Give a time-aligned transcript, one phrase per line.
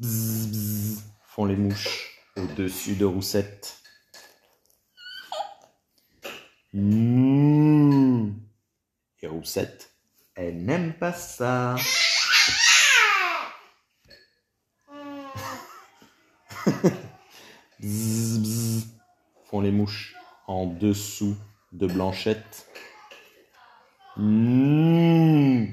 [0.00, 3.82] Bzz, font les mouches au-dessus de Roussette.
[6.72, 8.30] Mmh.
[9.20, 9.92] Et Roussette,
[10.34, 11.76] elle n'aime pas ça.
[17.80, 18.86] Bzz,
[19.50, 20.14] font les mouches
[20.46, 21.36] en dessous
[21.72, 22.66] de Blanchette.
[24.16, 25.66] Mmh.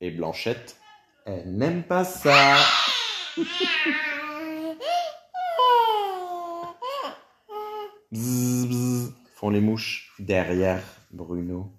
[0.00, 0.76] Et Blanchette,
[1.24, 2.58] elle n'aime pas ça.
[3.36, 3.44] Bzz,
[8.10, 11.70] bzz, font les mouches derrière Bruno.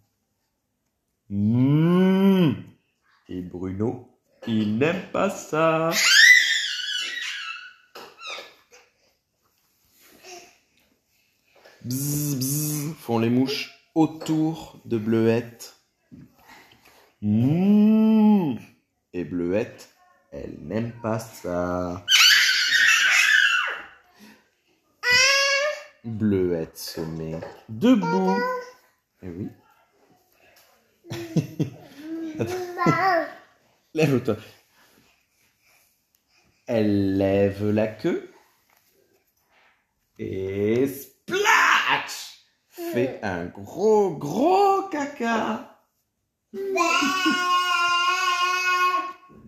[1.30, 2.52] Mmh.
[3.30, 5.89] Et Bruno, il n'aime pas ça.
[11.83, 15.75] Bzz, font les mouches autour de Bleuette.
[17.23, 18.58] Mmh.
[19.13, 19.96] Et Bleuette,
[20.43, 22.05] elle n'aime pas ça.
[26.03, 28.38] Bleuette se met debout.
[29.23, 29.49] Eh oui.
[33.94, 34.38] Lève-toi.
[36.67, 38.31] Elle lève la queue.
[40.19, 45.77] Et splash Fait un gros, gros caca.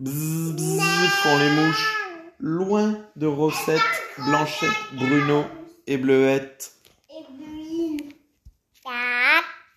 [0.00, 1.96] Bzz, bzz, font les mouches
[2.38, 3.80] loin de Rosette,
[4.18, 5.44] Blanchette, Bruno
[5.86, 6.72] et Bleuette.